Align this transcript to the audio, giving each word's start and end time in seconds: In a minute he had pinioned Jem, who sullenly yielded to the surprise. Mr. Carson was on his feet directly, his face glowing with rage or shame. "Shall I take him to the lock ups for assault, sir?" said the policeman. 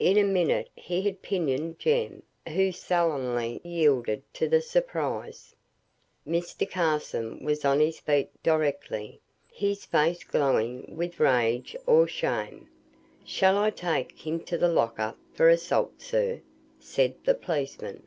In 0.00 0.18
a 0.18 0.24
minute 0.24 0.68
he 0.74 1.02
had 1.02 1.22
pinioned 1.22 1.78
Jem, 1.78 2.24
who 2.48 2.72
sullenly 2.72 3.60
yielded 3.62 4.20
to 4.34 4.48
the 4.48 4.60
surprise. 4.60 5.54
Mr. 6.26 6.68
Carson 6.68 7.44
was 7.44 7.64
on 7.64 7.78
his 7.78 8.00
feet 8.00 8.30
directly, 8.42 9.20
his 9.46 9.84
face 9.84 10.24
glowing 10.24 10.96
with 10.96 11.20
rage 11.20 11.76
or 11.86 12.08
shame. 12.08 12.68
"Shall 13.24 13.56
I 13.56 13.70
take 13.70 14.18
him 14.26 14.40
to 14.40 14.58
the 14.58 14.66
lock 14.66 14.98
ups 14.98 15.20
for 15.34 15.48
assault, 15.48 16.00
sir?" 16.02 16.40
said 16.80 17.14
the 17.24 17.36
policeman. 17.36 18.02